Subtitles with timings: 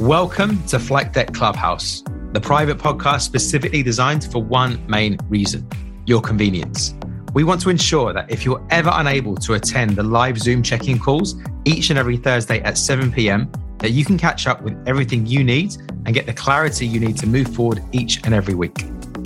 [0.00, 5.66] Welcome to Flight Deck Clubhouse, the private podcast specifically designed for one main reason
[6.04, 6.94] your convenience.
[7.32, 10.86] We want to ensure that if you're ever unable to attend the live Zoom check
[10.86, 14.76] in calls each and every Thursday at 7 p.m., that you can catch up with
[14.86, 15.74] everything you need
[16.04, 18.76] and get the clarity you need to move forward each and every week.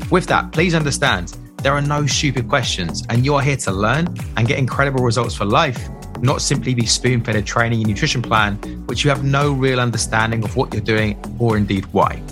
[0.08, 4.06] With that, please understand there are no stupid questions, and you're here to learn
[4.36, 5.88] and get incredible results for life
[6.22, 8.56] not simply be spoon fed a training and nutrition plan,
[8.86, 12.22] which you have no real understanding of what you're doing or indeed why.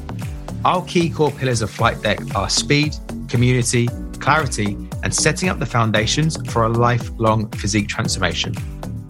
[0.64, 2.94] Our key core pillars of Flight Deck are speed,
[3.28, 3.88] community,
[4.18, 8.54] clarity, and setting up the foundations for a lifelong physique transformation.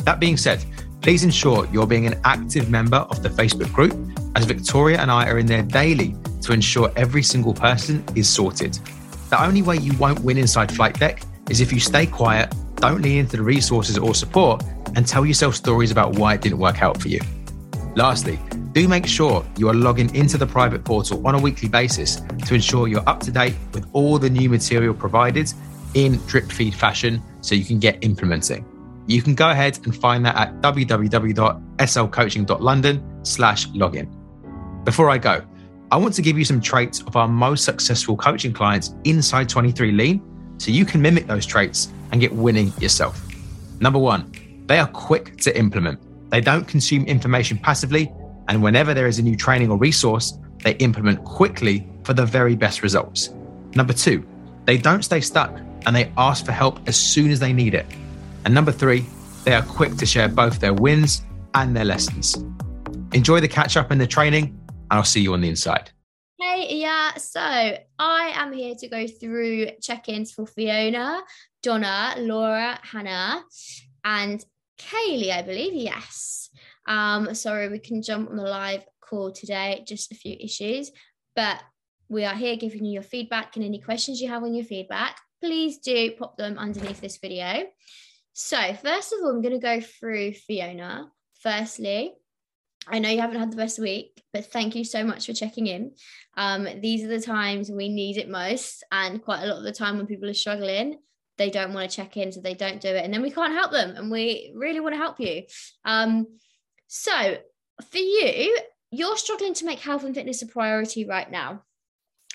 [0.05, 0.65] That being said,
[1.01, 3.97] please ensure you're being an active member of the Facebook group,
[4.37, 8.79] as Victoria and I are in there daily to ensure every single person is sorted.
[9.31, 13.03] The only way you won't win inside Flight Deck is if you stay quiet don't
[13.03, 14.63] lean into the resources or support
[14.95, 17.21] and tell yourself stories about why it didn't work out for you.
[17.95, 18.39] Lastly,
[18.73, 22.55] do make sure you are logging into the private portal on a weekly basis to
[22.55, 25.53] ensure you're up to date with all the new material provided
[25.95, 28.65] in drip feed fashion so you can get implementing.
[29.07, 34.85] You can go ahead and find that at www.slcoaching.london slash login.
[34.85, 35.45] Before I go,
[35.91, 39.91] I want to give you some traits of our most successful coaching clients inside 23
[39.93, 40.23] Lean
[40.59, 43.25] so you can mimic those traits and get winning yourself.
[43.81, 44.33] Number one,
[44.67, 46.01] they are quick to implement.
[46.31, 48.13] They don't consume information passively,
[48.49, 52.57] and whenever there is a new training or resource, they implement quickly for the very
[52.57, 53.31] best results.
[53.75, 54.27] Number two,
[54.65, 57.87] they don't stay stuck and they ask for help as soon as they need it.
[58.45, 59.07] And number three,
[59.45, 61.23] they are quick to share both their wins
[61.55, 62.37] and their lessons.
[63.13, 65.91] Enjoy the catch up and the training, and I'll see you on the inside.
[66.39, 67.15] Hey, yeah.
[67.17, 71.23] So I am here to go through check ins for Fiona,
[71.69, 73.45] Donna, Laura, Hannah,
[74.03, 74.43] and
[74.79, 75.75] Kaylee, I believe.
[75.75, 76.49] Yes.
[76.87, 80.91] Um, sorry, we can jump on the live call today, just a few issues,
[81.37, 81.63] but
[82.09, 85.21] we are here giving you your feedback and any questions you have on your feedback.
[85.43, 87.65] Please do pop them underneath this video.
[88.33, 91.13] So, first of all, I'm going to go through Fiona.
[91.43, 92.15] Firstly,
[92.87, 95.67] I know you haven't had the best week, but thank you so much for checking
[95.67, 95.93] in.
[96.35, 98.85] Um, these are the times we need it most.
[98.91, 100.97] And quite a lot of the time when people are struggling,
[101.39, 103.05] they don't want to check in, so they don't do it.
[103.05, 103.95] And then we can't help them.
[103.97, 105.45] And we really want to help you.
[105.85, 106.27] Um,
[106.89, 107.39] so
[107.91, 108.59] for you,
[108.91, 111.63] you're struggling to make health and fitness a priority right now.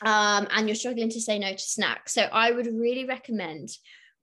[0.02, 2.14] Um, and you're struggling to say no to snacks.
[2.14, 3.70] So I would really recommend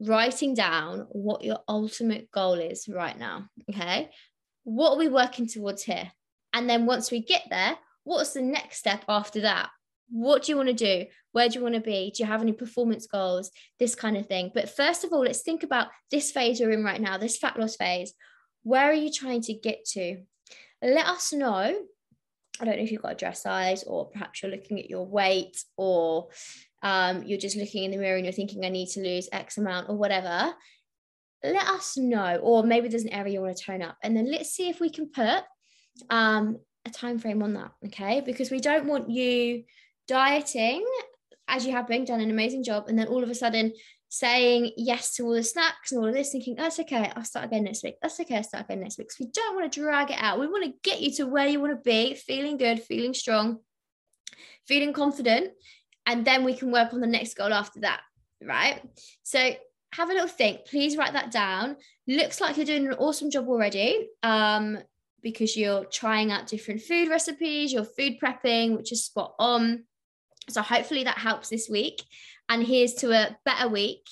[0.00, 3.46] writing down what your ultimate goal is right now.
[3.70, 4.10] Okay.
[4.64, 6.10] What are we working towards here?
[6.52, 9.70] And then once we get there, what's the next step after that?
[10.10, 11.06] What do you want to do?
[11.32, 12.12] Where do you want to be?
[12.14, 13.50] Do you have any performance goals?
[13.78, 14.50] This kind of thing.
[14.54, 17.58] But first of all, let's think about this phase you're in right now, this fat
[17.58, 18.12] loss phase.
[18.62, 20.22] Where are you trying to get to?
[20.82, 21.74] Let us know.
[22.60, 25.06] I don't know if you've got a dress size, or perhaps you're looking at your
[25.06, 26.28] weight, or
[26.82, 29.56] um, you're just looking in the mirror and you're thinking, I need to lose X
[29.56, 30.52] amount, or whatever.
[31.42, 32.36] Let us know.
[32.42, 33.96] Or maybe there's an area you want to tone up.
[34.02, 35.44] And then let's see if we can put
[36.10, 39.64] um, a time frame on that okay because we don't want you
[40.10, 40.84] dieting
[41.46, 43.72] as you have been done an amazing job and then all of a sudden
[44.08, 47.44] saying yes to all the snacks and all of this thinking that's okay i'll start
[47.44, 47.94] again next week.
[48.02, 49.06] That's okay i'll start again next week.
[49.06, 50.40] Because we don't want to drag it out.
[50.40, 53.60] We want to get you to where you want to be feeling good feeling strong
[54.66, 55.52] feeling confident
[56.06, 58.00] and then we can work on the next goal after that
[58.42, 58.82] right?
[59.22, 59.52] So
[59.92, 60.66] have a little think.
[60.66, 61.76] Please write that down.
[62.08, 64.78] Looks like you're doing an awesome job already um
[65.22, 69.84] because you're trying out different food recipes, you're food prepping, which is spot on.
[70.48, 72.02] So hopefully that helps this week.
[72.48, 74.06] And here's to a better week.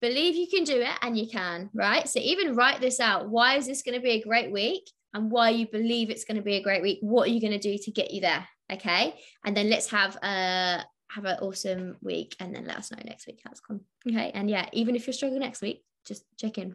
[0.00, 2.08] Believe you can do it and you can, right?
[2.08, 3.28] So even write this out.
[3.28, 4.90] Why is this going to be a great week?
[5.14, 6.98] And why you believe it's going to be a great week.
[7.02, 8.48] What are you going to do to get you there?
[8.72, 9.14] Okay.
[9.44, 13.26] And then let's have a have an awesome week and then let us know next
[13.26, 13.80] week how it's gone.
[14.08, 14.30] Okay.
[14.34, 16.74] And yeah, even if you're struggling next week, just check in.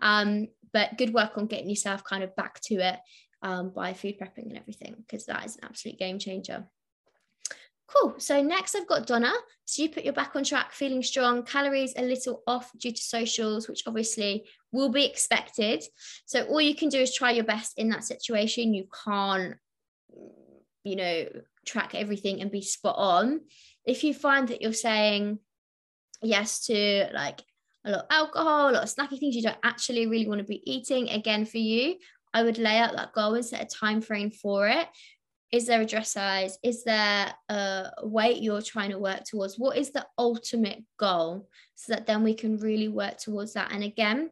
[0.00, 2.98] Um, but good work on getting yourself kind of back to it
[3.42, 6.64] um, by food prepping and everything, because that is an absolute game changer.
[7.94, 8.14] Cool.
[8.18, 9.32] So next I've got Donna.
[9.64, 13.02] So you put your back on track, feeling strong, calories a little off due to
[13.02, 15.84] socials, which obviously will be expected.
[16.26, 18.74] So all you can do is try your best in that situation.
[18.74, 19.56] You can't,
[20.84, 21.26] you know,
[21.66, 23.40] track everything and be spot on.
[23.84, 25.38] If you find that you're saying
[26.22, 27.42] yes to like
[27.84, 30.46] a lot of alcohol, a lot of snacky things you don't actually really want to
[30.46, 31.08] be eating.
[31.08, 31.96] Again, for you,
[32.32, 34.88] I would lay out that goal and set a time frame for it.
[35.52, 36.58] Is there a dress size?
[36.62, 39.58] Is there a weight you're trying to work towards?
[39.58, 41.48] What is the ultimate goal?
[41.74, 43.70] So that then we can really work towards that.
[43.70, 44.30] And again,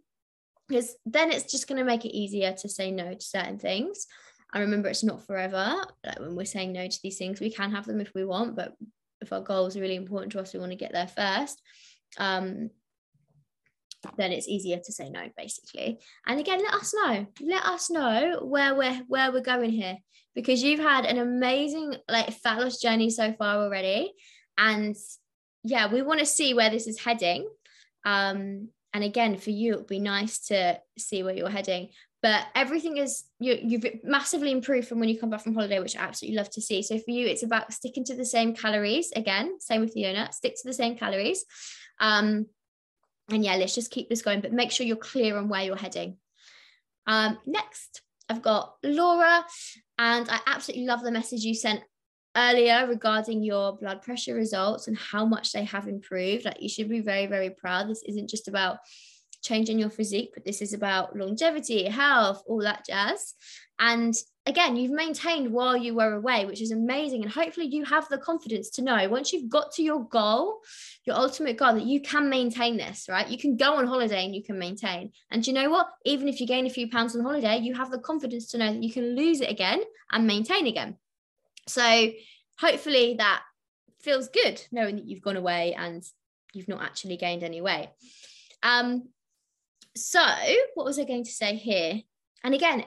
[0.67, 4.07] because then it's just going to make it easier to say no to certain things.
[4.55, 5.85] And remember, it's not forever.
[6.05, 8.57] Like when we're saying no to these things, we can have them if we want,
[8.57, 8.75] but
[9.21, 11.61] if our goals are really important to us, we want to get there first.
[12.19, 12.71] Um,
[14.17, 15.99] then it's easier to say no basically.
[16.27, 17.27] And again let us know.
[17.41, 19.99] Let us know where we're where we're going here
[20.35, 24.13] because you've had an amazing like fat loss journey so far already.
[24.57, 24.97] And
[25.65, 27.49] yeah we want to see where this is heading.
[28.05, 31.91] Um and again for you it would be nice to see where you're heading.
[32.23, 35.97] But everything is you, you've massively improved from when you come back from holiday which
[35.97, 36.83] i absolutely love to see.
[36.83, 39.13] So for you it's about sticking to the same calories.
[39.15, 41.45] Again same with fiona stick to the same calories.
[42.01, 42.47] Um
[43.33, 45.77] and yeah, let's just keep this going, but make sure you're clear on where you're
[45.77, 46.17] heading.
[47.07, 49.45] Um, next, I've got Laura,
[49.99, 51.83] and I absolutely love the message you sent
[52.37, 56.45] earlier regarding your blood pressure results and how much they have improved.
[56.45, 57.89] Like you should be very, very proud.
[57.89, 58.79] This isn't just about
[59.43, 63.35] changing your physique, but this is about longevity, health, all that jazz.
[63.79, 64.15] And
[64.45, 67.23] again, you've maintained while you were away, which is amazing.
[67.23, 70.61] And hopefully, you have the confidence to know once you've got to your goal,
[71.07, 73.29] your ultimate goal, that you can maintain this, right?
[73.29, 75.13] You can go on holiday and you can maintain.
[75.31, 75.89] And you know what?
[76.05, 78.73] Even if you gain a few pounds on holiday, you have the confidence to know
[78.73, 79.81] that you can lose it again
[80.13, 80.97] and maintain again.
[81.67, 82.11] So,
[82.59, 83.43] hopefully, that
[84.03, 86.03] feels good knowing that you've gone away and
[86.53, 87.89] you've not actually gained any weight.
[88.63, 89.09] Um,
[89.97, 90.25] so,
[90.75, 92.01] what was I going to say here?
[92.45, 92.85] And again,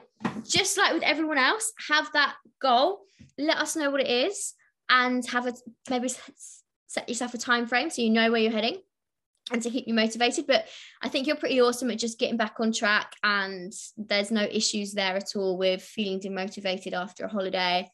[0.47, 3.01] just like with everyone else, have that goal.
[3.38, 4.53] Let us know what it is,
[4.89, 5.53] and have a
[5.89, 6.09] maybe
[6.88, 8.77] set yourself a time frame so you know where you're heading,
[9.51, 10.47] and to keep you motivated.
[10.47, 10.67] But
[11.01, 14.94] I think you're pretty awesome at just getting back on track, and there's no issues
[14.94, 17.89] there at all with feeling demotivated after a holiday.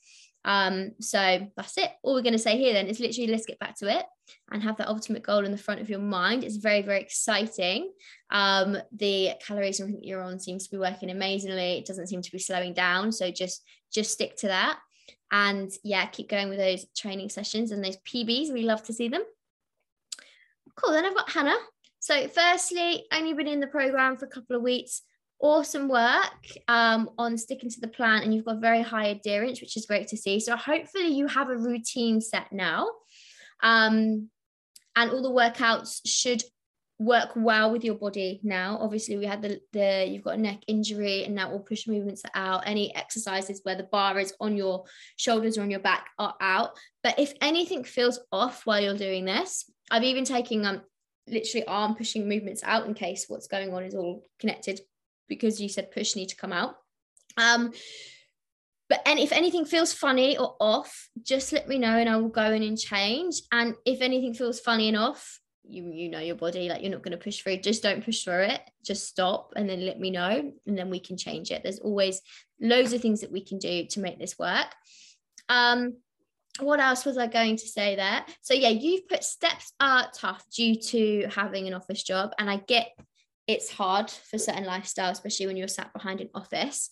[0.46, 1.92] Um, so that's it.
[2.02, 4.06] All we're going to say here then is literally let's get back to it
[4.52, 6.44] and have that ultimate goal in the front of your mind.
[6.44, 7.92] It's very, very exciting.
[8.30, 11.78] Um, the calories you're on seems to be working amazingly.
[11.78, 13.12] It doesn't seem to be slowing down.
[13.12, 14.80] So just just stick to that.
[15.32, 18.52] And yeah, keep going with those training sessions and those PBs.
[18.52, 19.24] We love to see them.
[20.76, 20.94] Cool.
[20.94, 21.58] Then I've got Hannah.
[22.00, 25.02] So, firstly, only been in the program for a couple of weeks
[25.42, 26.34] awesome work
[26.68, 30.08] um, on sticking to the plan and you've got very high adherence which is great
[30.08, 30.40] to see.
[30.40, 32.90] So hopefully you have a routine set now
[33.64, 34.30] um,
[34.96, 36.44] and all the workouts should
[36.98, 38.78] work well with your body now.
[38.82, 42.24] Obviously we had the, the you've got a neck injury and now all push movements
[42.26, 42.64] are out.
[42.66, 44.84] Any exercises where the bar is on your
[45.16, 46.72] shoulders or on your back are out.
[47.02, 50.82] But if anything feels off while you're doing this i've even taken um
[51.28, 54.80] literally arm pushing movements out in case what's going on is all connected
[55.30, 56.76] because you said push need to come out.
[57.38, 57.72] Um,
[58.90, 62.30] but and if anything feels funny or off, just let me know and I will
[62.30, 63.42] go in and change.
[63.52, 67.04] And if anything feels funny and off, you you know your body, like you're not
[67.04, 67.58] going to push through.
[67.58, 68.62] Just don't push through it.
[68.84, 71.62] Just stop and then let me know, and then we can change it.
[71.62, 72.22] There's always
[72.60, 74.68] loads of things that we can do to make this work.
[75.48, 75.98] Um,
[76.60, 78.26] what else was I going to say there?
[78.42, 82.58] So yeah, you've put steps are tough due to having an office job, and I
[82.58, 82.90] get
[83.50, 86.92] it's hard for certain lifestyles, especially when you're sat behind an office.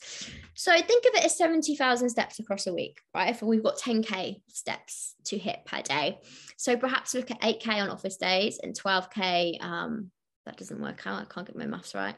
[0.56, 3.30] So think of it as 70,000 steps across a week, right?
[3.30, 6.18] If we've got 10K steps to hit per day.
[6.58, 9.64] So perhaps look at 8K on office days and 12K.
[9.64, 10.10] Um,
[10.48, 11.22] that doesn't work out.
[11.22, 12.16] I can't get my maths right.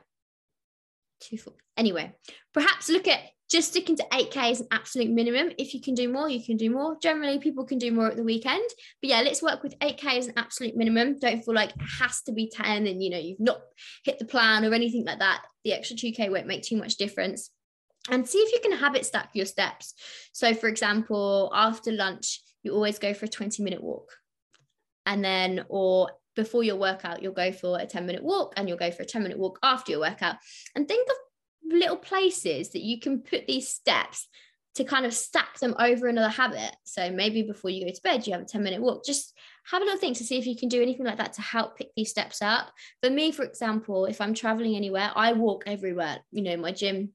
[1.19, 1.55] Two, four.
[1.75, 2.13] Anyway,
[2.53, 5.51] perhaps look at just sticking to 8k is an absolute minimum.
[5.57, 6.97] If you can do more you can do more.
[7.01, 8.69] Generally people can do more at the weekend.
[9.01, 11.17] But yeah let's work with 8k as an absolute minimum.
[11.19, 13.61] Don't feel like it has to be 10 and you know you've not
[14.05, 15.43] hit the plan or anything like that.
[15.63, 17.49] The extra 2k won't make too much difference.
[18.09, 19.95] And see if you can habit stack your steps.
[20.31, 24.11] So for example after lunch you always go for a 20 minute walk.
[25.07, 28.77] And then or before your workout you'll go for a 10 minute walk and you'll
[28.77, 30.35] go for a 10 minute walk after your workout.
[30.75, 31.15] And think of
[31.63, 34.27] little places that you can put these steps
[34.75, 36.75] to kind of stack them over another habit.
[36.85, 39.03] So maybe before you go to bed, you have a 10 minute walk.
[39.05, 39.33] Just
[39.71, 41.77] have a little think to see if you can do anything like that to help
[41.77, 42.71] pick these steps up.
[43.03, 46.19] For me, for example, if I'm traveling anywhere, I walk everywhere.
[46.31, 47.09] You know, my gym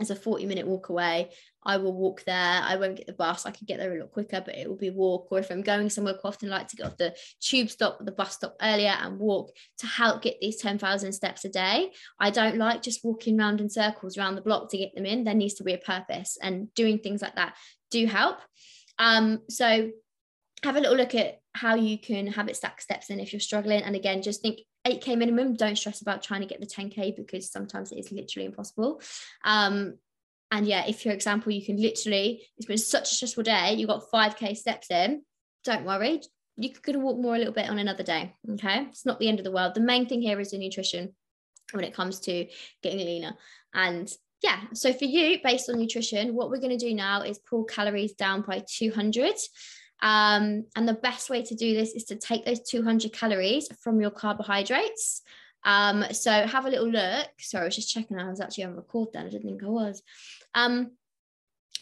[0.00, 1.30] is a 40 minute walk away.
[1.64, 2.60] I will walk there.
[2.62, 3.46] I won't get the bus.
[3.46, 5.28] I can get there a lot quicker, but it will be walk.
[5.30, 8.12] Or if I'm going somewhere, I often like to get off the tube stop the
[8.12, 11.92] bus stop earlier and walk to help get these 10,000 steps a day.
[12.18, 15.24] I don't like just walking around in circles around the block to get them in.
[15.24, 17.56] There needs to be a purpose, and doing things like that
[17.90, 18.38] do help.
[18.98, 19.90] Um, so
[20.64, 23.82] have a little look at how you can habit stack steps in if you're struggling.
[23.82, 25.54] And again, just think 8k minimum.
[25.54, 29.00] Don't stress about trying to get the 10k because sometimes it is literally impossible.
[29.44, 29.98] Um,
[30.50, 33.86] and yeah, if for example, you can literally, it's been such a stressful day, you
[33.86, 35.22] got 5K steps in,
[35.64, 36.22] don't worry.
[36.56, 38.34] You could walk more a little bit on another day.
[38.52, 38.86] Okay.
[38.88, 39.74] It's not the end of the world.
[39.74, 41.14] The main thing here is the nutrition
[41.72, 42.46] when it comes to
[42.82, 43.36] getting leaner.
[43.74, 44.10] And
[44.42, 47.64] yeah, so for you, based on nutrition, what we're going to do now is pull
[47.64, 49.34] calories down by 200.
[50.00, 54.00] Um, and the best way to do this is to take those 200 calories from
[54.00, 55.22] your carbohydrates.
[55.64, 57.28] Um, so have a little look.
[57.38, 58.18] Sorry, I was just checking.
[58.18, 59.26] I was actually on record then.
[59.26, 60.02] I didn't think I was.
[60.54, 60.92] Um,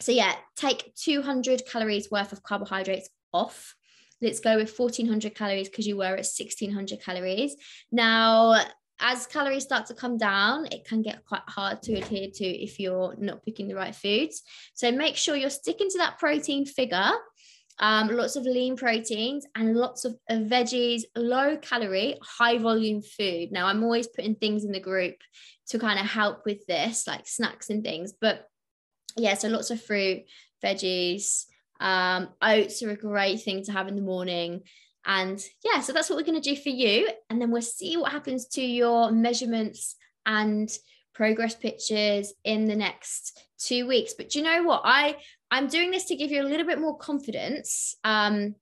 [0.00, 3.74] so yeah, take 200 calories worth of carbohydrates off.
[4.20, 7.54] Let's go with 1400 calories because you were at 1600 calories.
[7.92, 8.64] Now,
[8.98, 12.80] as calories start to come down, it can get quite hard to adhere to if
[12.80, 14.42] you're not picking the right foods.
[14.74, 17.12] So make sure you're sticking to that protein figure.
[17.78, 23.52] Um, lots of lean proteins and lots of, veggies, low calorie, high volume food.
[23.52, 25.16] Now, I'm always putting things in the group
[25.68, 28.14] to kind of help with this, like snacks and things.
[28.18, 28.48] But
[29.16, 30.22] yeah, so lots of fruit,
[30.64, 31.44] veggies,
[31.80, 34.62] um, oats are a great thing to have in the morning.
[35.04, 37.08] And yeah, so that's what we're going to do for you.
[37.30, 40.68] And then we'll see what happens to your measurements and
[41.14, 44.14] progress pictures in the next two weeks.
[44.14, 44.82] But do you know what?
[44.84, 45.16] I
[45.50, 47.94] I'm doing this to give you a little bit more confidence.
[48.04, 48.54] Um,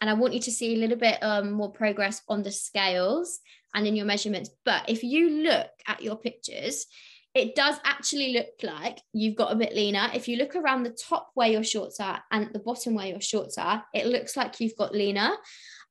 [0.00, 3.40] and I want you to see a little bit um, more progress on the scales
[3.74, 4.50] and in your measurements.
[4.64, 6.86] But if you look at your pictures,
[7.34, 10.08] it does actually look like you've got a bit leaner.
[10.14, 13.20] If you look around the top where your shorts are and the bottom where your
[13.20, 15.30] shorts are, it looks like you've got leaner.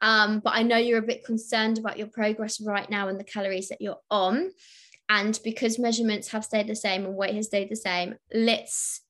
[0.01, 3.24] Um, but I know you're a bit concerned about your progress right now and the
[3.24, 4.51] calories that you're on.
[5.10, 9.01] And because measurements have stayed the same and weight has stayed the same, let's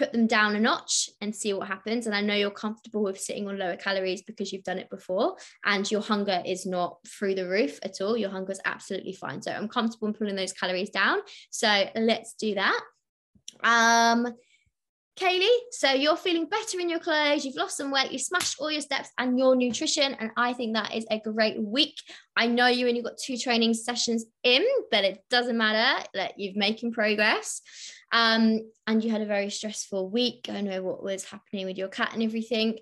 [0.00, 2.06] put them down a notch and see what happens.
[2.06, 5.36] And I know you're comfortable with sitting on lower calories because you've done it before
[5.66, 8.16] and your hunger is not through the roof at all.
[8.16, 9.42] Your hunger is absolutely fine.
[9.42, 11.18] So I'm comfortable in pulling those calories down.
[11.50, 12.80] So let's do that.
[13.62, 14.26] Um,
[15.20, 18.70] Kaylee, so you're feeling better in your clothes, you've lost some weight, you smashed all
[18.70, 20.14] your steps and your nutrition.
[20.14, 21.96] And I think that is a great week.
[22.36, 26.54] I know you only got two training sessions in, but it doesn't matter that you're
[26.56, 27.60] making progress.
[28.12, 30.46] Um, and you had a very stressful week.
[30.48, 32.78] I know what was happening with your cat and everything.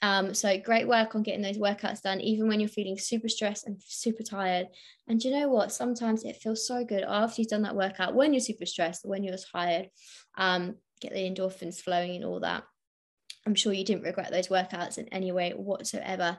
[0.00, 3.66] Um, so great work on getting those workouts done, even when you're feeling super stressed
[3.66, 4.68] and super tired.
[5.08, 5.72] And you know what?
[5.72, 9.24] Sometimes it feels so good after you've done that workout when you're super stressed, when
[9.24, 9.90] you're tired.
[10.38, 12.64] Um, get the endorphins flowing and all that.
[13.46, 16.38] I'm sure you didn't regret those workouts in any way whatsoever.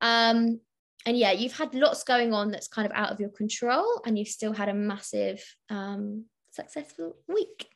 [0.00, 0.60] Um,
[1.06, 4.18] and yeah, you've had lots going on that's kind of out of your control, and
[4.18, 7.68] you've still had a massive um, successful week.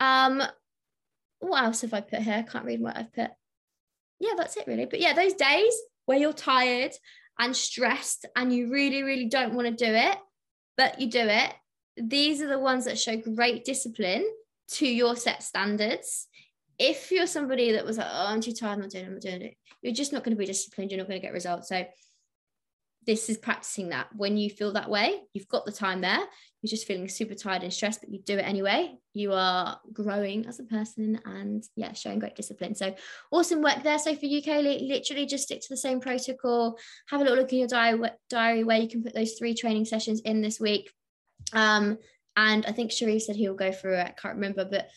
[0.00, 0.42] Um,
[1.40, 2.34] what else have I put here?
[2.34, 3.30] I can't read what I've put.
[4.20, 4.86] Yeah, that's it really.
[4.86, 5.74] But yeah, those days
[6.06, 6.92] where you're tired
[7.38, 10.16] and stressed and you really, really don't want to do it,
[10.76, 11.52] but you do it.
[11.96, 14.26] These are the ones that show great discipline
[14.72, 16.26] to your set standards.
[16.78, 19.14] If you're somebody that was like, oh, I'm too tired, I'm not doing it, I'm
[19.14, 21.32] not doing it, you're just not going to be disciplined, you're not going to get
[21.32, 21.68] results.
[21.68, 21.84] So
[23.06, 24.08] this is practicing that.
[24.14, 26.20] When you feel that way, you've got the time there,
[26.60, 28.96] you're just feeling super tired and stressed, but you do it anyway.
[29.14, 32.74] You are growing as a person and yeah, showing great discipline.
[32.74, 32.94] So
[33.32, 33.98] awesome work there.
[33.98, 36.78] So for you, Kaylee, literally just stick to the same protocol.
[37.08, 40.20] Have a little look in your diary, where you can put those three training sessions
[40.20, 40.92] in this week.
[41.52, 41.98] Um,
[42.38, 44.06] and I think Sharif said he'll go through it.
[44.06, 44.88] I can't remember, but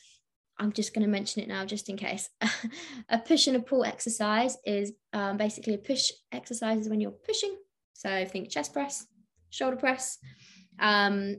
[0.60, 2.30] I'm just going to mention it now just in case.
[3.10, 7.10] a push and a pull exercise is um, basically a push exercise is when you're
[7.10, 7.58] pushing.
[7.94, 9.08] So think chest press,
[9.50, 10.20] shoulder press.
[10.80, 11.38] Um,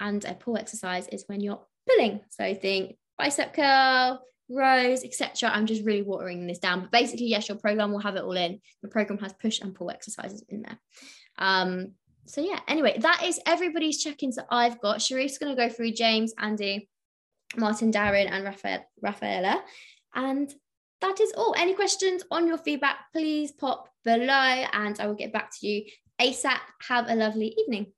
[0.00, 2.20] and a pull exercise is when you're pulling.
[2.28, 5.48] So think bicep curl, rows, etc.
[5.48, 6.82] I'm just really watering this down.
[6.82, 8.60] But basically, yes, your program will have it all in.
[8.82, 10.78] The program has push and pull exercises in there.
[11.38, 11.94] Um,
[12.28, 14.98] so yeah, anyway, that is everybody's check-ins that I've got.
[14.98, 16.88] Sharif's going to go through James, Andy,
[17.56, 19.62] Martin, Darren, and Rafael, Rafaela.
[20.14, 20.52] And
[21.00, 21.54] that is all.
[21.56, 25.84] Any questions on your feedback, please pop below and I will get back to you
[26.20, 26.58] ASAP.
[26.88, 27.92] Have a lovely evening.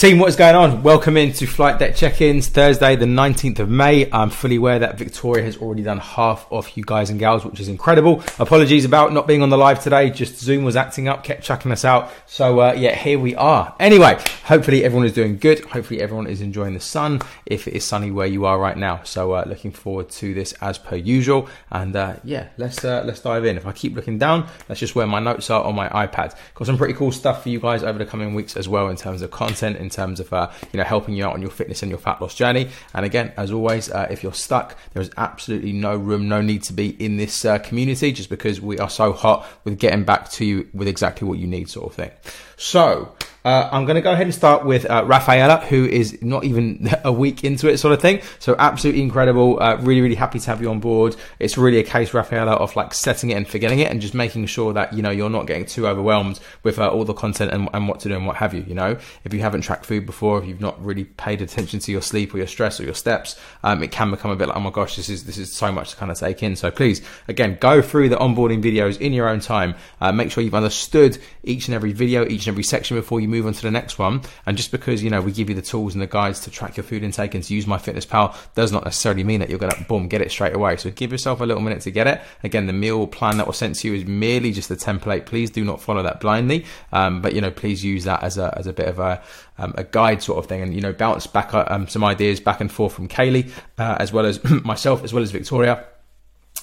[0.00, 0.82] Team, what is going on?
[0.82, 4.10] Welcome into Flight Deck Check-ins, Thursday, the 19th of May.
[4.10, 7.60] I'm fully aware that Victoria has already done half of you guys and gals, which
[7.60, 8.24] is incredible.
[8.38, 10.08] Apologies about not being on the live today.
[10.08, 12.10] Just Zoom was acting up, kept chucking us out.
[12.24, 13.74] So, uh, yeah, here we are.
[13.78, 15.60] Anyway, hopefully everyone is doing good.
[15.66, 19.02] Hopefully everyone is enjoying the sun, if it is sunny where you are right now.
[19.04, 21.46] So, uh, looking forward to this as per usual.
[21.70, 23.58] And, uh, yeah, let's, uh, let's dive in.
[23.58, 26.34] If I keep looking down, that's just where my notes are on my iPad.
[26.54, 28.96] Got some pretty cool stuff for you guys over the coming weeks as well in
[28.96, 31.82] terms of content, in terms of uh, you know helping you out on your fitness
[31.82, 32.68] and your fat loss journey.
[32.94, 36.62] And again, as always, uh, if you're stuck, there is absolutely no room, no need
[36.64, 40.30] to be in this uh, community just because we are so hot with getting back
[40.30, 42.10] to you with exactly what you need, sort of thing.
[42.60, 43.14] So
[43.44, 46.90] Uh, I'm going to go ahead and start with uh, Rafaela, who is not even
[47.04, 48.20] a week into it, sort of thing.
[48.38, 49.62] So absolutely incredible.
[49.62, 51.16] Uh, really, really happy to have you on board.
[51.38, 54.46] It's really a case, Rafaela, of like setting it and forgetting it, and just making
[54.46, 57.68] sure that you know you're not getting too overwhelmed with uh, all the content and,
[57.72, 58.62] and, what to do and what have you.
[58.66, 61.92] You know, if you haven't tracked food before, if you've not really paid attention to
[61.92, 64.56] your sleep or your stress or your steps, um, it can become a bit like,
[64.56, 66.56] oh my gosh, this is this is so much to kind of take in.
[66.56, 69.74] So please, again, go through the onboarding videos in your own time.
[70.00, 73.28] Uh, make sure you've understood each and every video, each and every section before you
[73.28, 74.22] move on to the next one.
[74.46, 76.76] And just because, you know, we give you the tools and the guides to track
[76.76, 79.58] your food intake and to use my fitness MyFitnessPal does not necessarily mean that you're
[79.58, 80.76] going to, boom, get it straight away.
[80.76, 82.20] So give yourself a little minute to get it.
[82.42, 85.26] Again, the meal plan that was sent to you is merely just a template.
[85.26, 86.64] Please do not follow that blindly.
[86.92, 89.22] Um, but, you know, please use that as a, as a bit of a,
[89.58, 92.60] um, a guide sort of thing and, you know, bounce back um, some ideas back
[92.60, 95.84] and forth from Kaylee, uh, as well as myself, as well as Victoria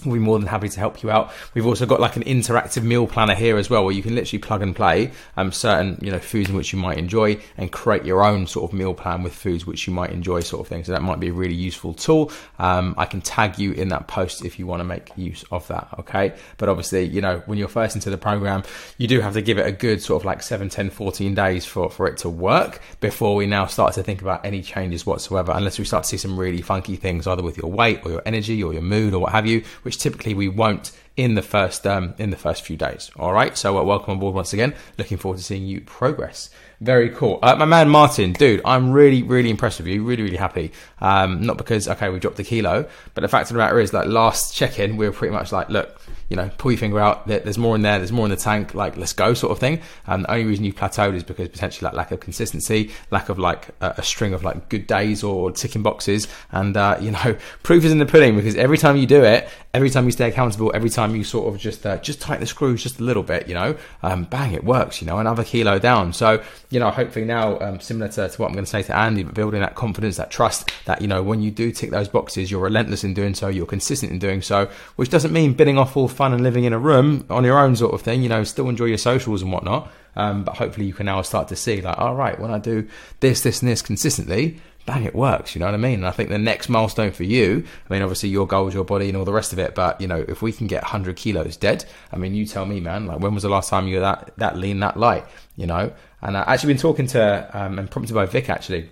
[0.06, 1.32] we'll be more than happy to help you out.
[1.54, 4.40] We've also got like an interactive meal planner here as well, where you can literally
[4.40, 8.06] plug and play um, certain you know foods in which you might enjoy and create
[8.06, 10.84] your own sort of meal plan with foods which you might enjoy, sort of thing.
[10.84, 12.32] So that might be a really useful tool.
[12.60, 15.68] Um, I can tag you in that post if you want to make use of
[15.68, 15.88] that.
[16.00, 18.64] Okay, but obviously you know when you're first into the program,
[18.98, 21.66] you do have to give it a good sort of like 7, 10, 14 days
[21.66, 25.52] for for it to work before we now start to think about any changes whatsoever,
[25.54, 28.22] unless we start to see some really funky things either with your weight or your
[28.26, 31.88] energy or your mood or what have you which typically we won't in the first
[31.88, 33.10] um, in the first few days.
[33.16, 34.76] All right, so uh, welcome on board once again.
[34.98, 36.50] Looking forward to seeing you progress.
[36.82, 38.60] Very cool, uh, my man Martin, dude.
[38.66, 40.04] I'm really really impressed with you.
[40.04, 40.74] Really really happy.
[41.00, 43.94] Um, not because okay we dropped the kilo, but the fact of the matter is
[43.94, 45.98] like last check in we were pretty much like look
[46.30, 47.28] you know, pull your finger out.
[47.28, 48.00] There's more in there.
[48.00, 48.74] There's more in the tank.
[48.74, 49.82] Like, let's go, sort of thing.
[50.06, 53.40] And the only reason you plateaued is because potentially like lack of consistency, lack of
[53.40, 56.28] like a, a string of like good days or ticking boxes.
[56.52, 59.48] And uh, you know, proof is in the pudding because every time you do it,
[59.74, 62.48] every time you stay accountable, every time you sort of just uh, just tighten the
[62.48, 65.02] screws just a little bit, you know, um, bang, it works.
[65.02, 66.12] You know, another kilo down.
[66.14, 68.96] So you know, hopefully now, um, similar to, to what I'm going to say to
[68.96, 72.10] Andy, but building that confidence, that trust, that you know, when you do tick those
[72.10, 75.78] boxes, you're relentless in doing so, you're consistent in doing so, which doesn't mean bidding
[75.78, 78.24] off all fun and living in a room on your own sort of thing.
[78.24, 79.92] You know, still enjoy your socials and whatnot.
[80.16, 82.88] Um, but hopefully, you can now start to see like, all right, when I do
[83.20, 85.54] this, this, and this consistently, bang, it works.
[85.54, 86.00] You know what I mean?
[86.00, 89.10] And I think the next milestone for you, I mean, obviously your goals, your body,
[89.10, 89.76] and all the rest of it.
[89.76, 92.80] But you know, if we can get 100 kilos dead, I mean, you tell me,
[92.80, 93.06] man.
[93.06, 95.26] Like, when was the last time you were that that lean, that light?
[95.56, 95.94] You know?
[96.22, 98.90] And I actually been talking to um, and prompted by Vic actually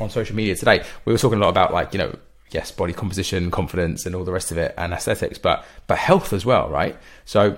[0.00, 0.84] on social media today.
[1.04, 2.16] We were talking a lot about like you know
[2.50, 6.32] yes, body composition, confidence, and all the rest of it, and aesthetics, but but health
[6.32, 6.96] as well, right?
[7.24, 7.56] So,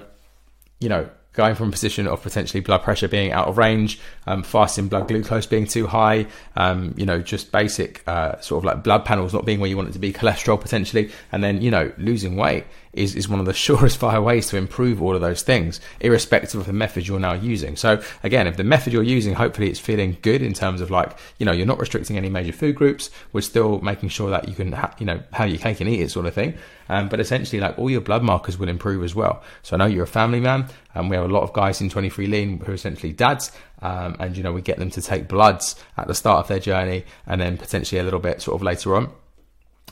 [0.80, 4.42] you know, going from a position of potentially blood pressure being out of range, um,
[4.42, 8.82] fasting blood glucose being too high, um, you know, just basic uh, sort of like
[8.82, 11.70] blood panels not being where you want it to be, cholesterol potentially, and then you
[11.70, 15.20] know losing weight is, is one of the surest fire ways to improve all of
[15.20, 17.76] those things, irrespective of the method you're now using.
[17.76, 21.16] So again, if the method you're using, hopefully it's feeling good in terms of like,
[21.38, 23.10] you know, you're not restricting any major food groups.
[23.32, 26.00] We're still making sure that you can, ha- you know, have your cake and eat
[26.00, 26.54] it sort of thing.
[26.88, 29.42] Um, but essentially, like all your blood markers will improve as well.
[29.62, 31.90] So I know you're a family man, and we have a lot of guys in
[31.90, 35.28] 23 Lean who are essentially dads, um, and you know we get them to take
[35.28, 38.62] bloods at the start of their journey, and then potentially a little bit sort of
[38.62, 39.12] later on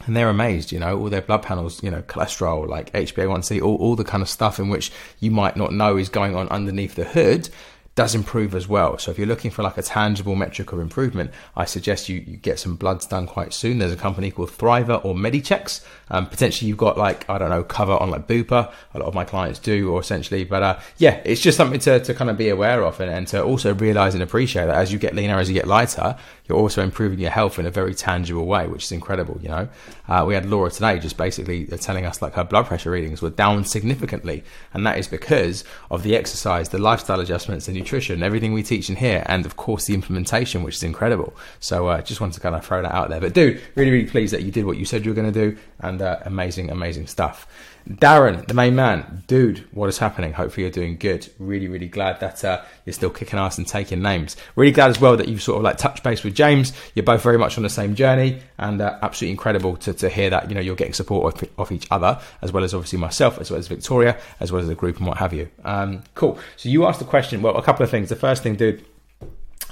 [0.05, 3.77] and they're amazed, you know, all their blood panels, you know, cholesterol, like HbA1c, all,
[3.77, 6.95] all the kind of stuff in which you might not know is going on underneath
[6.95, 7.49] the hood
[7.97, 8.99] does improve as well.
[8.99, 12.37] So if you're looking for like a tangible metric of improvement, I suggest you, you
[12.37, 13.79] get some bloods done quite soon.
[13.79, 15.83] There's a company called Thriva or Medichecks.
[16.11, 18.71] Um, potentially you've got like, I don't know, cover on like Bupa.
[18.93, 21.99] A lot of my clients do or essentially, but, uh, yeah, it's just something to,
[22.01, 24.93] to kind of be aware of and, and to also realize and appreciate that as
[24.93, 27.95] you get leaner, as you get lighter, you're also improving your health in a very
[27.95, 29.39] tangible way, which is incredible.
[29.43, 29.69] You know,
[30.09, 33.31] uh, we had Laura today just basically telling us like her blood pressure readings were
[33.31, 38.53] down significantly, and that is because of the exercise, the lifestyle adjustments, the nutrition, everything
[38.53, 41.35] we teach in here, and of course the implementation, which is incredible.
[41.61, 43.21] So, uh, just wanted to kind of throw that out there.
[43.21, 45.51] But dude, really, really pleased that you did what you said you were going to
[45.51, 47.47] do, and uh, amazing, amazing stuff.
[47.89, 50.33] Darren, the main man, dude, what is happening?
[50.33, 51.29] Hopefully you're doing good.
[51.39, 54.37] Really, really glad that uh, you're still kicking ass and taking names.
[54.57, 56.73] Really glad as well that you've sort of like touched base with James.
[56.95, 60.31] You're both very much on the same journey, and uh, absolutely incredible to, to hear
[60.31, 63.39] that you know you're getting support off, of, each other, as well as obviously myself,
[63.39, 65.49] as well as Victoria, as well as the group and what have you.
[65.65, 66.41] Um, cool.
[66.57, 67.41] So you asked the question.
[67.41, 68.09] Well, a couple of things.
[68.09, 68.85] The first thing, dude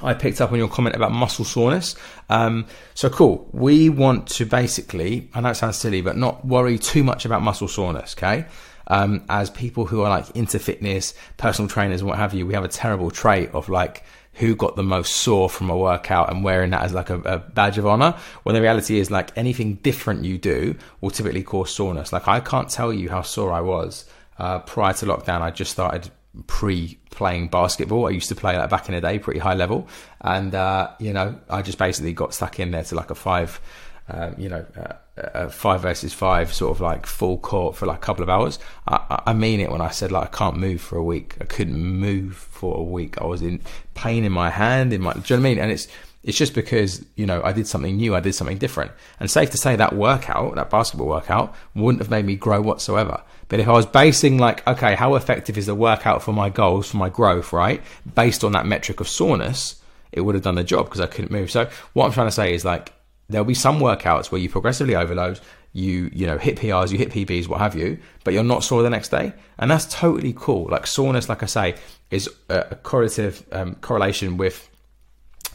[0.03, 1.95] I picked up on your comment about muscle soreness.
[2.29, 3.49] Um, so cool.
[3.53, 7.43] We want to basically, I know it sounds silly, but not worry too much about
[7.43, 8.15] muscle soreness.
[8.15, 8.47] Okay.
[8.87, 12.55] Um, as people who are like into fitness, personal trainers, and what have you, we
[12.55, 14.05] have a terrible trait of like
[14.35, 17.39] who got the most sore from a workout and wearing that as like a, a
[17.39, 18.17] badge of honor.
[18.43, 22.13] When the reality is like anything different you do will typically cause soreness.
[22.13, 24.05] Like I can't tell you how sore I was
[24.39, 25.41] uh, prior to lockdown.
[25.41, 26.11] I just started
[26.47, 28.07] pre playing basketball.
[28.07, 29.89] I used to play like back in the day, pretty high level,
[30.21, 33.61] and uh, you know, I just basically got stuck in there to like a five,
[34.09, 37.99] um, you know, uh, a five versus five sort of like full court for like
[37.99, 38.59] a couple of hours.
[38.89, 41.37] I, I mean it when I said like I can't move for a week.
[41.41, 43.21] I couldn't move for a week.
[43.21, 43.61] I was in
[43.95, 45.13] pain in my hand, in my.
[45.13, 45.59] Do you know what I mean?
[45.59, 45.89] And it's
[46.25, 49.51] it's just because you know I did something new, I did something different, and safe
[49.51, 53.23] to say that workout, that basketball workout, wouldn't have made me grow whatsoever.
[53.49, 56.91] But if I was basing like, okay, how effective is the workout for my goals,
[56.91, 57.83] for my growth, right,
[58.15, 59.81] based on that metric of soreness,
[60.13, 61.51] it would have done the job because I couldn't move.
[61.51, 62.93] So what I'm trying to say is like
[63.29, 65.41] there'll be some workouts where you progressively overload,
[65.73, 68.83] you you know hit PRs, you hit PBs, what have you, but you're not sore
[68.83, 70.69] the next day, and that's totally cool.
[70.71, 71.75] Like soreness, like I say,
[72.11, 74.69] is a correlative um, correlation with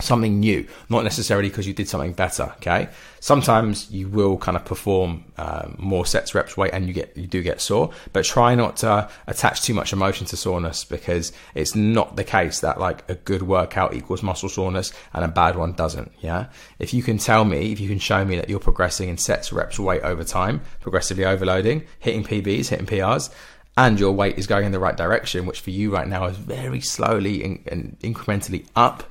[0.01, 2.53] something new, not necessarily because you did something better.
[2.57, 7.15] Okay, sometimes you will kind of perform uh, more sets, reps, weight, and you get
[7.15, 7.91] you do get sore.
[8.13, 12.61] But try not to attach too much emotion to soreness because it's not the case
[12.61, 16.11] that like a good workout equals muscle soreness and a bad one doesn't.
[16.21, 16.47] Yeah,
[16.79, 19.51] if you can tell me, if you can show me that you're progressing in sets,
[19.51, 23.29] reps, weight over time, progressively overloading, hitting PBs, hitting PRs
[23.77, 26.35] and your weight is going in the right direction, which for you right now is
[26.35, 29.03] very slowly and incrementally up,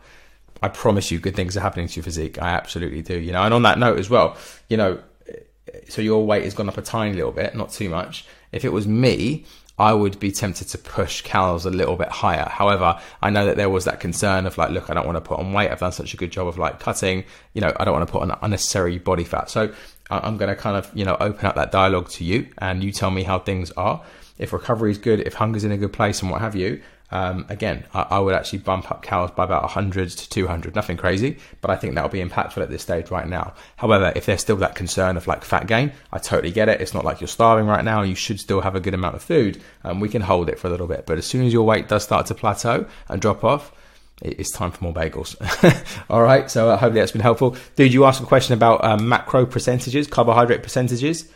[0.63, 2.41] I promise you, good things are happening to your physique.
[2.41, 3.19] I absolutely do.
[3.19, 4.37] You know, and on that note as well,
[4.69, 5.01] you know,
[5.89, 8.27] so your weight has gone up a tiny little bit, not too much.
[8.53, 9.45] If it was me,
[9.79, 12.49] I would be tempted to push calories a little bit higher.
[12.49, 15.21] However, I know that there was that concern of like, look, I don't want to
[15.21, 15.71] put on weight.
[15.71, 18.13] I've done such a good job of like cutting, you know, I don't want to
[18.13, 19.51] put on unnecessary body fat.
[19.51, 19.73] So
[20.11, 22.91] I'm going to kind of, you know, open up that dialogue to you and you
[22.91, 24.03] tell me how things are.
[24.37, 27.47] If recovery is good, if hunger's in a good place and what have you, um,
[27.49, 30.75] again, I, I, would actually bump up calories by about 100 to 200.
[30.75, 33.55] Nothing crazy, but I think that'll be impactful at this stage right now.
[33.77, 36.83] However, if there's still that concern of like fat gain, I totally get it.
[36.83, 38.03] It's not like you're starving right now.
[38.03, 39.63] You should still have a good amount of food.
[39.83, 41.07] and we can hold it for a little bit.
[41.07, 43.73] But as soon as your weight does start to plateau and drop off,
[44.21, 45.35] it's time for more bagels.
[46.11, 46.51] All right.
[46.51, 47.57] So uh, hopefully that's been helpful.
[47.77, 51.31] Dude, you asked a question about um, macro percentages, carbohydrate percentages?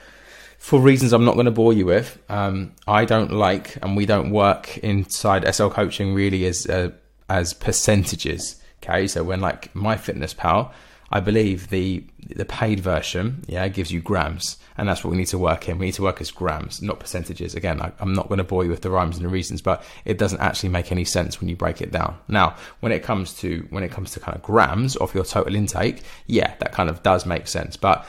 [0.62, 4.06] For reasons I'm not going to bore you with, um, I don't like, and we
[4.06, 6.90] don't work inside SL coaching really as uh,
[7.28, 8.62] as percentages.
[8.80, 10.70] Okay, so when like MyFitnessPal,
[11.10, 12.04] I believe the
[12.36, 15.78] the paid version, yeah, gives you grams, and that's what we need to work in.
[15.78, 17.56] We need to work as grams, not percentages.
[17.56, 19.82] Again, I, am not going to bore you with the rhymes and the reasons, but
[20.04, 22.16] it doesn't actually make any sense when you break it down.
[22.28, 25.56] Now, when it comes to when it comes to kind of grams of your total
[25.56, 28.06] intake, yeah, that kind of does make sense, but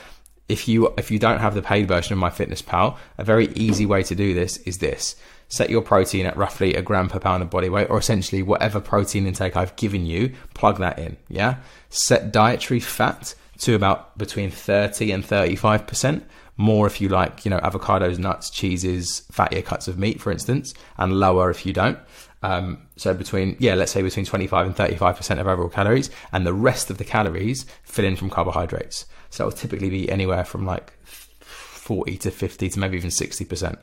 [0.48, 4.02] if you if you don't have the paid version of MyFitnessPal, a very easy way
[4.02, 5.16] to do this is this:
[5.48, 8.80] set your protein at roughly a gram per pound of body weight, or essentially whatever
[8.80, 11.16] protein intake I've given you, plug that in.
[11.28, 11.56] Yeah.
[11.88, 16.26] Set dietary fat to about between 30 and 35 percent.
[16.56, 20.72] More if you like, you know, avocados, nuts, cheeses, fattier cuts of meat, for instance,
[20.96, 21.98] and lower if you don't.
[22.44, 26.52] Um, so between, yeah, let's say between 25 and 35% of overall calories, and the
[26.52, 29.06] rest of the calories fill in from carbohydrates.
[29.34, 33.76] So it'll typically be anywhere from like 40 to 50 to maybe even 60%.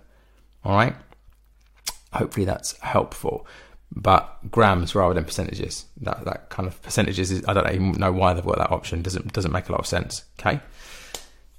[0.64, 0.96] All right.
[2.14, 3.46] Hopefully that's helpful.
[3.94, 5.88] But grams rather than percentages.
[5.98, 9.02] That that kind of percentages is I don't even know why they've got that option.
[9.02, 10.24] Doesn't doesn't make a lot of sense.
[10.40, 10.62] Okay.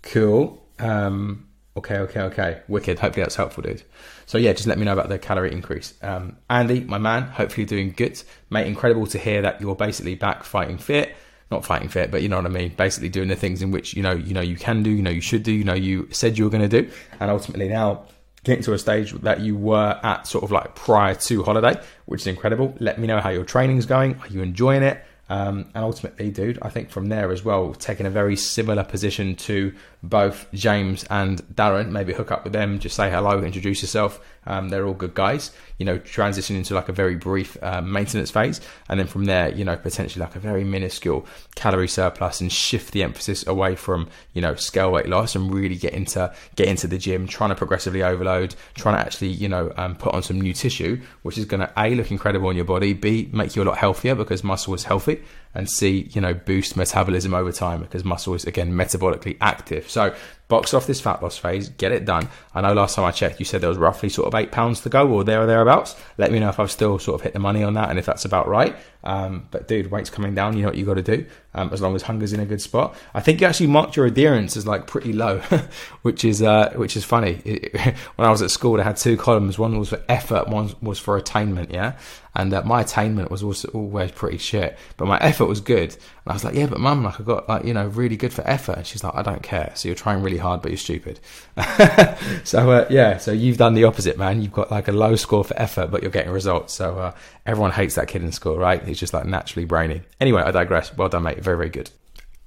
[0.00, 0.66] Cool.
[0.78, 2.62] Um, okay, okay, okay.
[2.68, 2.98] Wicked.
[2.98, 3.82] Hopefully that's helpful, dude.
[4.24, 5.92] So yeah, just let me know about the calorie increase.
[6.00, 8.22] Um, Andy, my man, hopefully doing good.
[8.48, 11.14] Mate, incredible to hear that you're basically back fighting fit
[11.52, 12.74] not fighting fit, but you know what I mean.
[12.76, 15.10] Basically, doing the things in which you know you know you can do, you know
[15.10, 18.04] you should do, you know you said you were going to do, and ultimately now
[18.44, 22.22] getting to a stage that you were at sort of like prior to holiday, which
[22.22, 22.74] is incredible.
[22.80, 24.16] Let me know how your training's going.
[24.16, 25.04] Are you enjoying it?
[25.28, 29.34] Um, and ultimately, dude, I think from there as well, taking a very similar position
[29.36, 34.20] to both James and Darren, maybe hook up with them, just say hello, introduce yourself.
[34.44, 35.52] Um, they're all good guys.
[35.78, 39.50] You know, transition into like a very brief uh, maintenance phase, and then from there,
[39.50, 44.08] you know, potentially like a very minuscule calorie surplus, and shift the emphasis away from
[44.32, 47.56] you know scale weight loss and really get into get into the gym, trying to
[47.56, 51.44] progressively overload, trying to actually you know um, put on some new tissue, which is
[51.44, 54.44] going to a look incredible on your body, b make you a lot healthier because
[54.44, 55.22] muscle is healthy,
[55.54, 59.88] and c you know boost metabolism over time because muscle is again metabolically active.
[59.90, 60.14] So
[60.52, 62.28] box off this fat loss phase, get it done.
[62.54, 64.82] I know last time I checked, you said there was roughly sort of eight pounds
[64.82, 65.96] to go or there or thereabouts.
[66.18, 68.04] Let me know if I've still sort of hit the money on that and if
[68.04, 68.76] that's about right.
[69.02, 70.54] Um, but dude, weight's coming down.
[70.54, 71.24] You know what you got to do.
[71.54, 72.94] Um, as long as hunger's in a good spot.
[73.12, 75.38] I think you actually marked your adherence as like pretty low,
[76.02, 77.42] which is uh, which is funny.
[77.44, 77.76] It,
[78.16, 79.58] when I was at school, I had two columns.
[79.58, 81.70] One was for effort, one was for attainment.
[81.70, 81.92] Yeah,
[82.34, 85.90] and uh, my attainment was also always pretty shit, but my effort was good.
[85.90, 88.32] And I was like, yeah, but mum, like I got like you know really good
[88.32, 88.78] for effort.
[88.78, 89.72] And she's like, I don't care.
[89.74, 91.20] So you're trying really hard, but you're stupid.
[92.44, 94.40] so uh, yeah, so you've done the opposite, man.
[94.40, 96.72] You've got like a low score for effort, but you're getting results.
[96.72, 97.12] So uh,
[97.44, 98.82] everyone hates that kid in school, right?
[98.82, 100.00] He's just like naturally brainy.
[100.18, 100.96] Anyway, I digress.
[100.96, 101.41] Well done, mate.
[101.42, 101.90] Very, very good.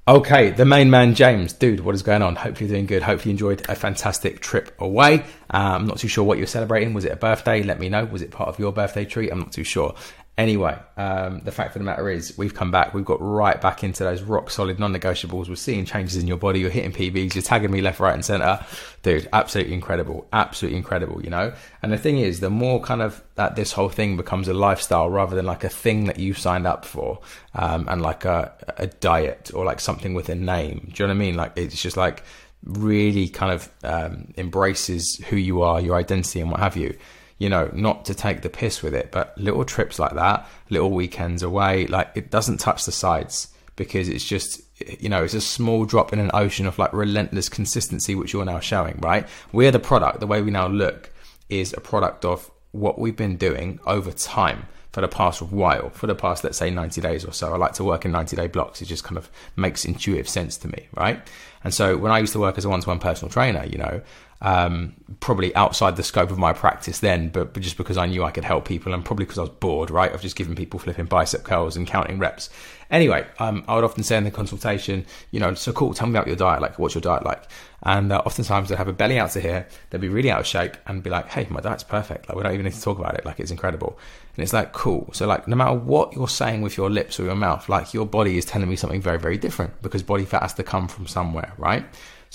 [0.07, 1.51] Okay, the main man, James.
[1.51, 2.35] Dude, what is going on?
[2.35, 3.01] Hopefully, you're doing good.
[3.01, 5.21] Hopefully, you enjoyed a fantastic trip away.
[5.51, 6.93] Uh, I'm not too sure what you're celebrating.
[6.93, 7.63] Was it a birthday?
[7.63, 8.05] Let me know.
[8.05, 9.31] Was it part of your birthday treat?
[9.31, 9.95] I'm not too sure.
[10.37, 12.93] Anyway, um, the fact of the matter is, we've come back.
[12.93, 15.47] We've got right back into those rock solid non negotiables.
[15.47, 16.59] We're seeing changes in your body.
[16.59, 17.35] You're hitting PBs.
[17.35, 18.59] You're tagging me left, right, and center.
[19.01, 20.27] Dude, absolutely incredible.
[20.33, 21.53] Absolutely incredible, you know?
[21.81, 25.09] And the thing is, the more kind of that this whole thing becomes a lifestyle
[25.09, 27.21] rather than like a thing that you signed up for
[27.53, 30.89] um, and like a, a diet or like something with a name.
[30.91, 31.35] Do you know what I mean?
[31.35, 32.23] Like, it's just like
[32.65, 36.97] really kind of um, embraces who you are, your identity, and what have you
[37.37, 40.91] you know, not to take the piss with it, but little trips like that, little
[40.91, 44.61] weekends away, like it doesn't touch the sides because it's just,
[45.01, 48.45] you know, it's a small drop in an ocean of like relentless consistency, which you're
[48.45, 49.27] now showing, right?
[49.51, 51.11] We're the product, the way we now look
[51.49, 56.07] is a product of what we've been doing over time for the past while, for
[56.07, 57.53] the past, let's say, 90 days or so.
[57.53, 58.81] I like to work in 90 day blocks.
[58.81, 61.21] It just kind of makes intuitive sense to me, right?
[61.65, 63.77] And so when I used to work as a one to one personal trainer, you
[63.77, 64.01] know,
[64.41, 68.23] um, probably outside the scope of my practice then, but, but just because I knew
[68.23, 70.79] I could help people and probably because I was bored, right, of just giving people
[70.79, 72.49] flipping bicep curls and counting reps.
[72.91, 76.13] Anyway, um, I would often say in the consultation, you know, so cool, tell me
[76.13, 77.43] about your diet, like what's your diet like?
[77.81, 80.45] And uh, oftentimes they'd have a belly out to here, they'd be really out of
[80.45, 82.27] shape and be like, hey, my diet's perfect.
[82.29, 83.25] Like we don't even need to talk about it.
[83.25, 83.97] Like it's incredible.
[84.35, 85.09] And it's like, cool.
[85.13, 88.05] So like no matter what you're saying with your lips or your mouth, like your
[88.05, 91.07] body is telling me something very, very different because body fat has to come from
[91.07, 91.85] somewhere, right?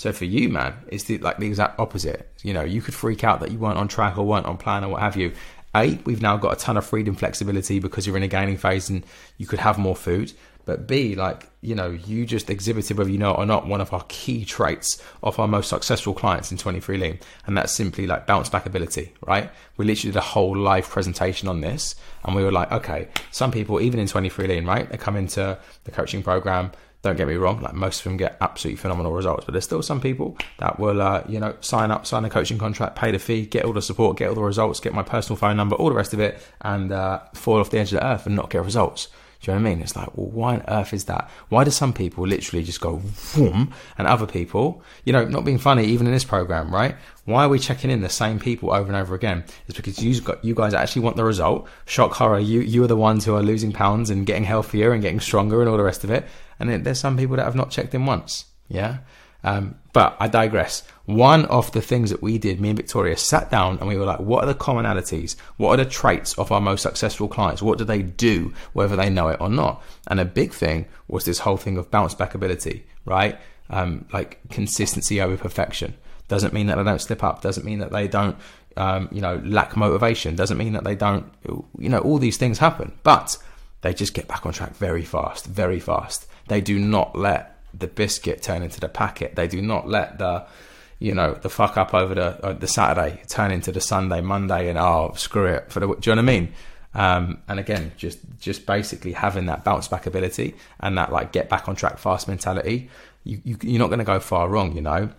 [0.01, 2.27] So for you, man, it's the, like the exact opposite.
[2.41, 4.83] You know, you could freak out that you weren't on track or weren't on plan
[4.83, 5.31] or what have you.
[5.75, 8.89] A, we've now got a ton of freedom, flexibility because you're in a gaining phase
[8.89, 9.05] and
[9.37, 10.33] you could have more food.
[10.65, 13.79] But B, like, you know, you just exhibited, whether you know it or not, one
[13.79, 17.19] of our key traits of our most successful clients in 23 Lean.
[17.45, 19.51] And that's simply like bounce back ability, right?
[19.77, 21.93] We literally did a whole live presentation on this.
[22.25, 24.89] And we were like, okay, some people, even in 23 Lean, right?
[24.89, 28.37] They come into the coaching program, don't get me wrong, like most of them get
[28.41, 32.05] absolutely phenomenal results, but there's still some people that will, uh, you know, sign up,
[32.05, 34.79] sign a coaching contract, pay the fee, get all the support, get all the results,
[34.79, 37.79] get my personal phone number, all the rest of it, and uh, fall off the
[37.79, 39.07] edge of the earth and not get results.
[39.41, 39.81] Do you know what I mean?
[39.81, 41.27] It's like, well, why on earth is that?
[41.49, 43.01] Why do some people literally just go
[43.35, 46.95] boom, and other people, you know, not being funny, even in this program, right?
[47.25, 49.43] Why are we checking in the same people over and over again?
[49.67, 51.67] It's because you got you guys actually want the result.
[51.85, 55.01] Shock horror, you you are the ones who are losing pounds and getting healthier and
[55.01, 56.25] getting stronger and all the rest of it.
[56.61, 58.45] And there's some people that have not checked in once.
[58.69, 58.99] Yeah.
[59.43, 60.83] Um, but I digress.
[61.05, 64.05] One of the things that we did, me and Victoria sat down and we were
[64.05, 65.35] like, what are the commonalities?
[65.57, 67.61] What are the traits of our most successful clients?
[67.61, 69.83] What do they do, whether they know it or not?
[70.07, 73.39] And a big thing was this whole thing of bounce back ability, right?
[73.69, 75.95] Um, like consistency over perfection.
[76.27, 77.41] Doesn't mean that they don't slip up.
[77.41, 78.37] Doesn't mean that they don't,
[78.77, 80.35] um, you know, lack motivation.
[80.35, 81.25] Doesn't mean that they don't,
[81.77, 82.93] you know, all these things happen.
[83.03, 83.37] But
[83.81, 86.27] they just get back on track very fast, very fast.
[86.51, 89.37] They do not let the biscuit turn into the packet.
[89.37, 90.45] They do not let the
[90.99, 94.67] you know the fuck up over the uh, the Saturday turn into the Sunday, Monday,
[94.67, 95.87] and oh screw it for the.
[95.87, 96.53] Do you know what I mean?
[96.93, 101.47] Um, and again, just just basically having that bounce back ability and that like get
[101.47, 102.89] back on track fast mentality,
[103.23, 105.09] you, you you're not going to go far wrong, you know.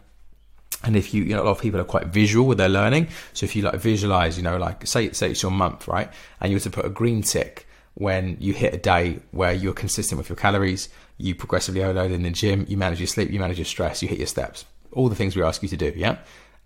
[0.84, 3.08] And if you, you know, a lot of people are quite visual with their learning.
[3.32, 6.10] So if you like visualize, you know, like say say it's your month, right,
[6.42, 9.74] and you were to put a green tick when you hit a day where you're
[9.74, 13.38] consistent with your calories, you progressively overload in the gym, you manage your sleep, you
[13.38, 15.92] manage your stress, you hit your steps, all the things we ask you to do,
[15.94, 16.18] yeah?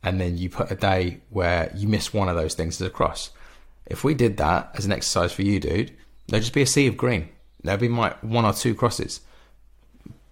[0.02, 2.90] And then you put a day where you miss one of those things as a
[2.90, 3.30] cross.
[3.86, 5.92] If we did that as an exercise for you, dude,
[6.28, 7.28] there'd just be a sea of green.
[7.62, 9.20] There'd be my one or two crosses.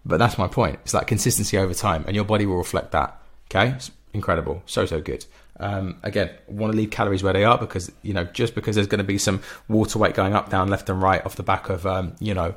[0.04, 0.78] But that's my point.
[0.84, 3.20] It's like consistency over time, and your body will reflect that.
[3.50, 5.24] Okay, it's incredible, so so good.
[5.60, 8.88] Um, again, want to leave calories where they are because you know just because there's
[8.88, 11.68] going to be some water weight going up, down, left, and right off the back
[11.68, 12.54] of um, you know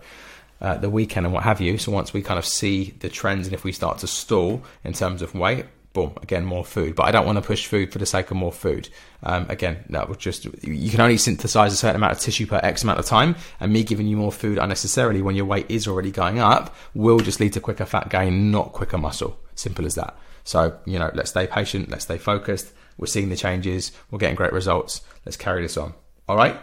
[0.62, 1.78] uh, the weekend and what have you.
[1.78, 4.94] So once we kind of see the trends and if we start to stall in
[4.94, 6.96] terms of weight, boom, again more food.
[6.96, 8.90] But I don't want to push food for the sake of more food.
[9.22, 12.60] Um, again, that would just you can only synthesize a certain amount of tissue per
[12.64, 15.88] X amount of time, and me giving you more food unnecessarily when your weight is
[15.88, 19.38] already going up will just lead to quicker fat gain, not quicker muscle.
[19.54, 20.18] Simple as that.
[20.44, 23.92] So you know, let's stay patient, let's stay focused we're seeing the changes.
[24.12, 25.02] We're getting great results.
[25.26, 25.94] Let's carry this on.
[26.28, 26.58] All right.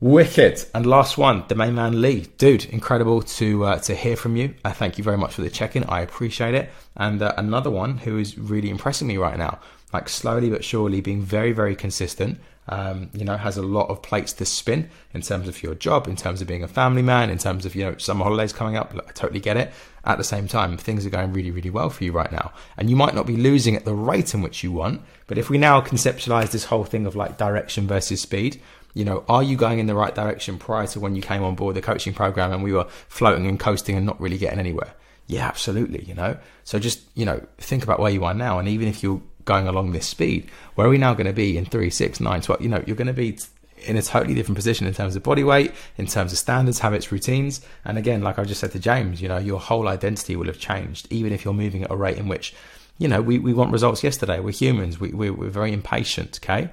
[0.00, 0.64] Wicked.
[0.74, 2.26] And last one, the main man Lee.
[2.36, 4.54] Dude, incredible to uh, to hear from you.
[4.64, 5.84] I thank you very much for the check in.
[5.84, 6.70] I appreciate it.
[6.96, 9.60] And uh, another one who is really impressing me right now.
[9.92, 12.40] like slowly but surely being very, very consistent.
[12.66, 16.08] Um, you know, has a lot of plates to spin in terms of your job,
[16.08, 18.74] in terms of being a family man, in terms of, you know, summer holidays coming
[18.74, 18.94] up.
[18.94, 19.70] Look, I totally get it.
[20.04, 22.52] At the same time, things are going really, really well for you right now.
[22.78, 25.02] And you might not be losing at the rate in which you want.
[25.26, 28.62] But if we now conceptualize this whole thing of like direction versus speed,
[28.94, 31.56] you know, are you going in the right direction prior to when you came on
[31.56, 34.94] board the coaching program and we were floating and coasting and not really getting anywhere?
[35.26, 36.04] Yeah, absolutely.
[36.04, 38.58] You know, so just, you know, think about where you are now.
[38.58, 41.56] And even if you're going along this speed, where are we now going to be
[41.56, 42.60] in three, six, nine, 12?
[42.60, 43.38] You know, you're going to be
[43.84, 47.12] in a totally different position in terms of body weight, in terms of standards, habits,
[47.12, 47.60] routines.
[47.84, 50.58] And again, like I just said to James, you know, your whole identity will have
[50.58, 52.54] changed, even if you're moving at a rate in which,
[52.98, 54.40] you know, we, we want results yesterday.
[54.40, 54.98] We're humans.
[54.98, 56.40] We, we're, we're very impatient.
[56.42, 56.70] Okay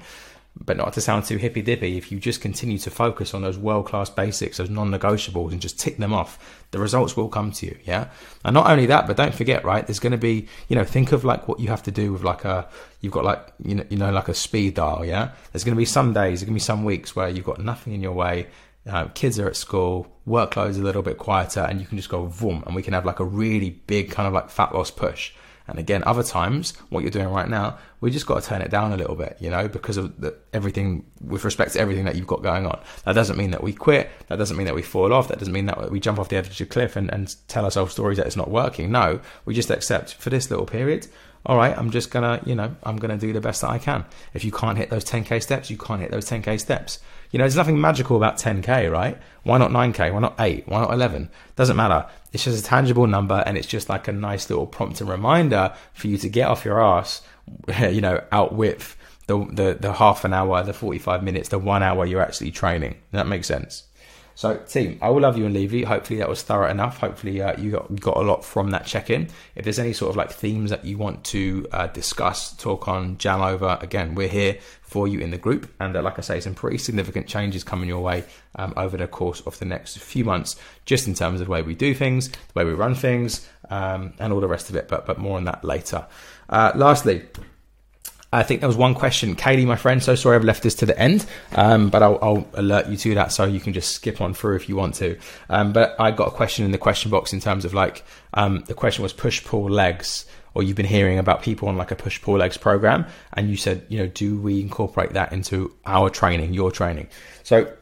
[0.55, 3.57] but not to sound too hippy dippy, if you just continue to focus on those
[3.57, 7.51] world class basics, those non negotiables, and just tick them off, the results will come
[7.51, 7.77] to you.
[7.85, 8.09] Yeah.
[8.43, 9.85] And not only that, but don't forget, right?
[9.85, 12.23] There's going to be, you know, think of like what you have to do with
[12.23, 12.67] like a,
[12.99, 15.05] you've got like, you know, you know, like a speed dial.
[15.05, 15.31] Yeah.
[15.51, 17.59] There's going to be some days, there's going to be some weeks where you've got
[17.59, 18.47] nothing in your way.
[18.89, 22.25] Uh, kids are at school, workload's a little bit quieter, and you can just go
[22.25, 25.33] boom, and we can have like a really big kind of like fat loss push.
[25.67, 28.71] And again, other times, what you're doing right now, we just got to turn it
[28.71, 32.15] down a little bit, you know, because of the, everything with respect to everything that
[32.15, 32.79] you've got going on.
[33.05, 34.09] That doesn't mean that we quit.
[34.27, 35.27] That doesn't mean that we fall off.
[35.27, 37.63] That doesn't mean that we jump off the edge of the cliff and, and tell
[37.63, 38.91] ourselves stories that it's not working.
[38.91, 41.07] No, we just accept for this little period.
[41.45, 44.05] All right, I'm just gonna, you know, I'm gonna do the best that I can.
[44.33, 46.99] If you can't hit those 10k steps, you can't hit those 10k steps.
[47.31, 49.17] You know, there's nothing magical about 10k, right?
[49.43, 50.13] Why not 9k?
[50.13, 50.67] Why not 8?
[50.67, 51.29] Why not 11?
[51.55, 52.05] Doesn't matter.
[52.33, 55.73] It's just a tangible number and it's just like a nice little prompt and reminder
[55.93, 57.21] for you to get off your ass,
[57.79, 58.95] you know, outwith
[59.27, 62.95] the, the, the half an hour, the 45 minutes, the one hour you're actually training.
[63.11, 63.83] That makes sense.
[64.35, 65.85] So, team, I will love you and leave you.
[65.85, 66.97] Hopefully, that was thorough enough.
[66.97, 69.29] Hopefully, uh, you got, got a lot from that check in.
[69.55, 73.17] If there's any sort of like themes that you want to uh, discuss, talk on,
[73.17, 75.71] jam over, again, we're here for you in the group.
[75.79, 79.07] And uh, like I say, some pretty significant changes coming your way um, over the
[79.07, 82.29] course of the next few months, just in terms of the way we do things,
[82.29, 84.87] the way we run things, um, and all the rest of it.
[84.87, 86.05] But, but more on that later.
[86.49, 87.23] Uh, lastly,
[88.33, 89.35] I think there was one question.
[89.35, 92.47] Kaylee, my friend, so sorry I've left this to the end, um, but I'll, I'll,
[92.53, 95.17] alert you to that so you can just skip on through if you want to.
[95.49, 98.63] Um, but I got a question in the question box in terms of like, um,
[98.67, 101.95] the question was push pull legs, or you've been hearing about people on like a
[101.95, 106.09] push pull legs program, and you said, you know, do we incorporate that into our
[106.09, 107.09] training, your training?
[107.43, 107.73] So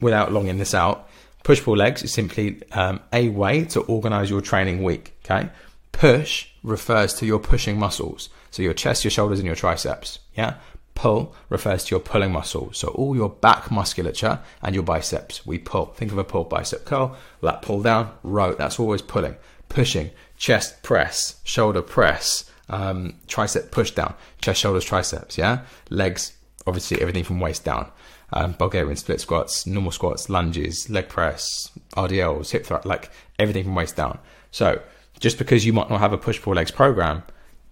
[0.00, 1.08] without longing this out,
[1.44, 5.16] push pull legs is simply um, a way to organize your training week.
[5.24, 5.50] Okay.
[5.92, 8.28] Push refers to your pushing muscles.
[8.50, 10.18] So your chest, your shoulders, and your triceps.
[10.36, 10.54] Yeah.
[10.94, 12.78] Pull refers to your pulling muscles.
[12.78, 15.46] So all your back musculature and your biceps.
[15.46, 15.86] We pull.
[15.86, 17.16] Think of a pull bicep curl.
[17.40, 18.10] Lat pull down.
[18.22, 18.54] Row.
[18.54, 19.36] That's always pulling.
[19.68, 20.10] Pushing.
[20.36, 21.40] Chest press.
[21.44, 22.50] Shoulder press.
[22.68, 24.14] Um, tricep push down.
[24.40, 25.38] Chest, shoulders, triceps.
[25.38, 25.60] Yeah.
[25.88, 26.36] Legs.
[26.66, 27.90] Obviously everything from waist down.
[28.32, 33.74] Um, Bulgarian split squats, normal squats, lunges, leg press, RDLs, hip thrust, like everything from
[33.74, 34.18] waist down.
[34.50, 34.82] So
[35.18, 37.22] just because you might not have a push pull legs program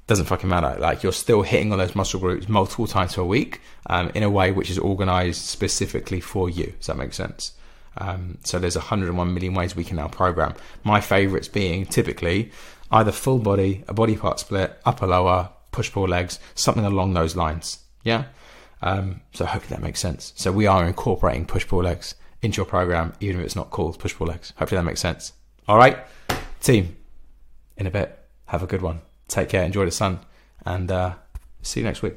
[0.06, 0.78] doesn't fucking matter.
[0.78, 4.30] Like you're still hitting on those muscle groups multiple times per week um, in a
[4.30, 6.72] way which is organized specifically for you.
[6.78, 7.52] Does that make sense?
[7.98, 10.54] Um, so there's 101 million ways we can now program.
[10.84, 12.52] My favorites being typically
[12.90, 17.34] either full body, a body part split, upper lower, push pull legs, something along those
[17.34, 17.80] lines.
[18.04, 18.24] Yeah.
[18.82, 20.32] Um, so hopefully that makes sense.
[20.36, 23.98] So we are incorporating push pull legs into your program, even if it's not called
[23.98, 24.52] push pull legs.
[24.56, 25.32] Hopefully that makes sense.
[25.66, 25.98] All right,
[26.60, 26.96] team.
[27.76, 28.16] In a bit.
[28.46, 29.00] Have a good one.
[29.28, 29.64] Take care.
[29.64, 30.20] Enjoy the sun.
[30.64, 31.14] And uh,
[31.62, 32.14] see you next week.